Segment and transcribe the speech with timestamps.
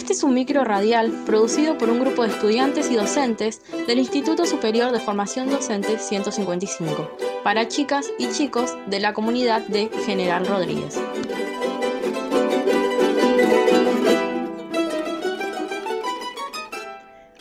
[0.00, 4.46] Este es un micro radial producido por un grupo de estudiantes y docentes del Instituto
[4.46, 10.98] Superior de Formación Docente 155, para chicas y chicos de la comunidad de General Rodríguez.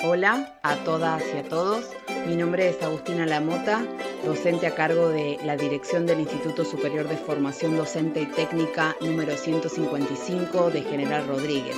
[0.04, 1.86] Hola a todas y a todos.
[2.28, 3.86] Mi nombre es Agustina Lamota,
[4.26, 9.38] docente a cargo de la dirección del Instituto Superior de Formación Docente y Técnica número
[9.38, 11.78] 155 de General Rodríguez.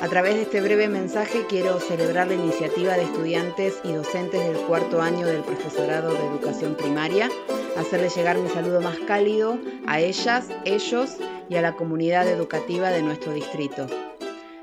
[0.00, 4.56] A través de este breve mensaje quiero celebrar la iniciativa de estudiantes y docentes del
[4.58, 7.28] cuarto año del profesorado de educación primaria,
[7.76, 9.58] hacerles llegar mi saludo más cálido
[9.88, 11.16] a ellas, ellos
[11.48, 13.88] y a la comunidad educativa de nuestro distrito.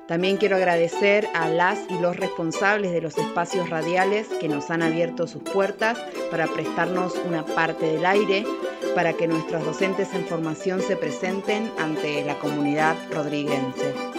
[0.08, 4.84] También quiero agradecer a las y los responsables de los espacios radiales que nos han
[4.84, 6.00] abierto sus puertas
[6.32, 8.46] para prestarnos una parte del aire
[8.94, 14.15] para que nuestros docentes en formación se presenten ante la comunidad rodriguense.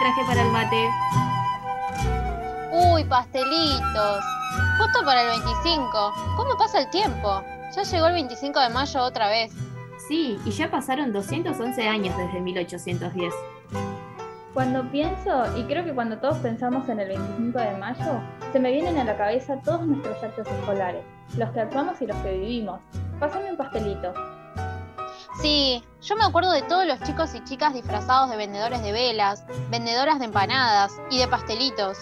[0.00, 0.88] Traje para el mate.
[2.72, 4.24] Uy, pastelitos.
[4.78, 6.12] Justo para el 25.
[6.36, 7.42] ¿Cómo pasa el tiempo?
[7.76, 9.52] Ya llegó el 25 de mayo otra vez.
[10.08, 13.34] Sí, y ya pasaron 211 años desde 1810.
[14.54, 18.20] Cuando pienso, y creo que cuando todos pensamos en el 25 de mayo,
[18.52, 21.04] se me vienen a la cabeza todos nuestros actos escolares,
[21.36, 22.80] los que actuamos y los que vivimos.
[23.20, 24.12] Pásame un pastelito.
[25.40, 29.42] Sí, yo me acuerdo de todos los chicos y chicas disfrazados de vendedores de velas,
[29.70, 31.96] vendedoras de empanadas y de pastelitos.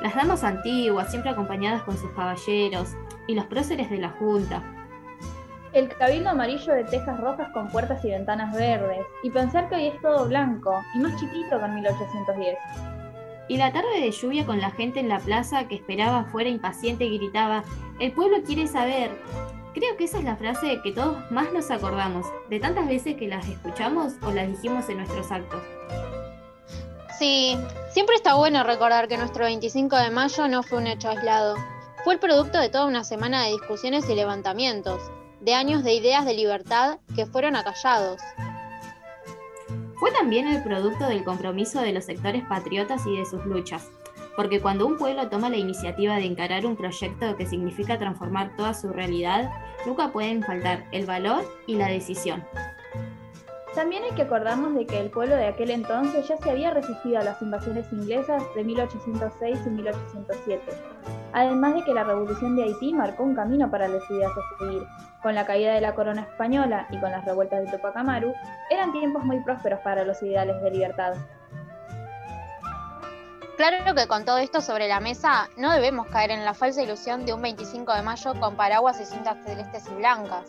[0.00, 2.90] Las damas antiguas, siempre acompañadas con sus caballeros,
[3.26, 4.62] y los próceres de la Junta.
[5.72, 9.86] El cabildo amarillo de tejas rojas con puertas y ventanas verdes, y pensar que hoy
[9.88, 12.58] es todo blanco, y más chiquito que en 1810.
[13.48, 17.04] Y la tarde de lluvia con la gente en la plaza que esperaba fuera impaciente
[17.06, 17.64] y gritaba,
[17.98, 19.10] el pueblo quiere saber,
[19.74, 23.28] Creo que esa es la frase que todos más nos acordamos, de tantas veces que
[23.28, 25.62] las escuchamos o las dijimos en nuestros actos.
[27.18, 27.58] Sí,
[27.92, 31.56] siempre está bueno recordar que nuestro 25 de mayo no fue un hecho aislado.
[32.04, 35.00] Fue el producto de toda una semana de discusiones y levantamientos,
[35.40, 38.20] de años de ideas de libertad que fueron acallados.
[39.98, 43.90] Fue también el producto del compromiso de los sectores patriotas y de sus luchas,
[44.38, 48.72] porque cuando un pueblo toma la iniciativa de encarar un proyecto que significa transformar toda
[48.72, 49.50] su realidad,
[49.84, 52.44] nunca pueden faltar el valor y la decisión.
[53.74, 57.18] También hay que acordarnos de que el pueblo de aquel entonces ya se había resistido
[57.18, 60.62] a las invasiones inglesas de 1806 y 1807,
[61.32, 64.82] además de que la revolución de Haití marcó un camino para las ideas a seguir.
[65.20, 68.32] Con la caída de la corona española y con las revueltas de Tupac Amaru,
[68.70, 71.14] eran tiempos muy prósperos para los ideales de libertad.
[73.58, 77.26] Claro que con todo esto sobre la mesa, no debemos caer en la falsa ilusión
[77.26, 80.48] de un 25 de mayo con paraguas y cintas celestes y blancas.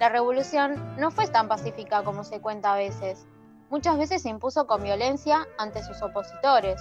[0.00, 3.28] La revolución no fue tan pacífica como se cuenta a veces.
[3.70, 6.80] Muchas veces se impuso con violencia ante sus opositores.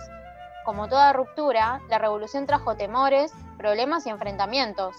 [0.66, 4.96] Como toda ruptura, la revolución trajo temores, problemas y enfrentamientos.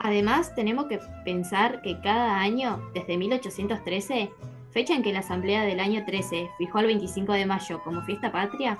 [0.00, 4.32] Además, tenemos que pensar que cada año, desde 1813,
[4.72, 8.32] fecha en que la Asamblea del año 13 fijó el 25 de mayo como fiesta
[8.32, 8.76] patria,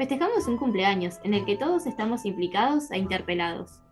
[0.00, 3.82] Festejamos un cumpleaños en el que todos estamos implicados e interpelados.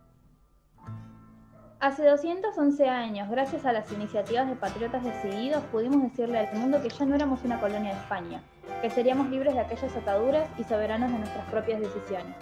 [1.79, 6.89] Hace 211 años, gracias a las iniciativas de patriotas decididos, pudimos decirle al mundo que
[6.89, 8.41] ya no éramos una colonia de España,
[8.81, 12.35] que seríamos libres de aquellas ataduras y soberanos de nuestras propias decisiones.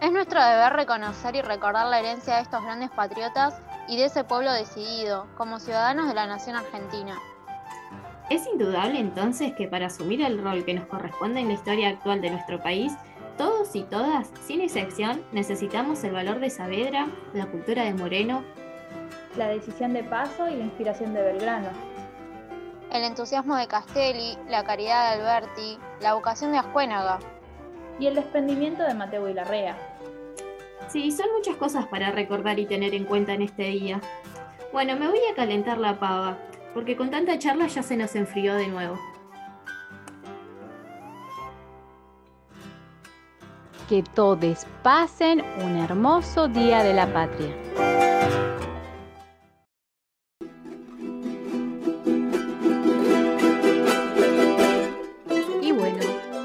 [0.00, 4.24] Es nuestro deber reconocer y recordar la herencia de estos grandes patriotas y de ese
[4.24, 7.18] pueblo decidido, como ciudadanos de la nación argentina.
[8.30, 12.22] Es indudable entonces que para asumir el rol que nos corresponde en la historia actual
[12.22, 12.92] de nuestro país,
[13.36, 18.42] todos y todas, sin excepción, necesitamos el valor de Saavedra, la cultura de Moreno,
[19.36, 21.68] la decisión de Paso y la inspiración de Belgrano.
[22.92, 27.18] El entusiasmo de Castelli, la caridad de Alberti, la vocación de Ascuénaga.
[27.98, 29.76] Y el desprendimiento de Mateo y Larrea.
[30.88, 34.00] Sí, son muchas cosas para recordar y tener en cuenta en este día.
[34.72, 36.38] Bueno, me voy a calentar la pava
[36.74, 38.98] porque con tanta charla ya se nos enfrió de nuevo.
[43.88, 47.54] Que todos pasen un hermoso día de la patria.
[55.62, 56.00] Y bueno,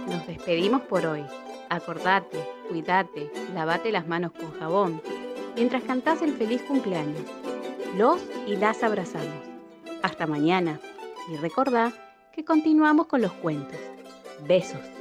[0.08, 1.26] nos despedimos por hoy.
[1.70, 2.38] Acordate,
[2.70, 5.02] cuídate, lavate las manos con jabón,
[5.56, 7.24] mientras cantás el feliz cumpleaños
[7.96, 9.49] los y las abrazamos.
[10.02, 10.80] Hasta mañana
[11.32, 11.92] y recordá
[12.32, 13.80] que continuamos con los cuentos.
[14.48, 14.99] Besos.